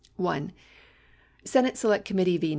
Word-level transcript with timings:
1. 0.15 0.51
Senate 1.45 1.77
Select 1.77 2.05
Committee, 2.05 2.37
v. 2.39 2.49